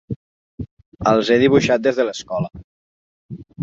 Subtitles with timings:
[1.13, 2.53] Els he dibuixat des de l'escola.